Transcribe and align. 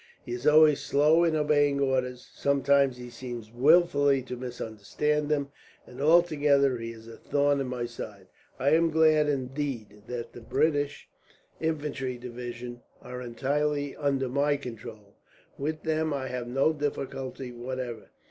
He 0.25 0.31
is 0.33 0.47
always 0.47 0.79
slow 0.79 1.23
in 1.23 1.35
obeying 1.35 1.79
orders. 1.79 2.27
Sometimes 2.33 2.97
he 2.97 3.11
seems 3.11 3.51
wilfully 3.51 4.23
to 4.23 4.35
misunderstand 4.35 5.29
them, 5.29 5.49
and 5.85 6.01
altogether 6.01 6.79
he 6.79 6.89
is 6.91 7.07
a 7.07 7.17
thorn 7.17 7.61
in 7.61 7.67
my 7.67 7.85
side. 7.85 8.25
I 8.57 8.71
am 8.71 8.89
glad, 8.89 9.29
indeed, 9.29 10.01
that 10.07 10.33
the 10.33 10.41
British 10.41 11.07
infantry 11.59 12.17
division 12.17 12.81
are 13.03 13.21
entirely 13.21 13.95
under 13.95 14.27
my 14.27 14.57
control. 14.57 15.17
With 15.59 15.83
them 15.83 16.15
I 16.15 16.29
have 16.29 16.47
no 16.47 16.73
difficulty 16.73 17.51
whatever. 17.51 18.09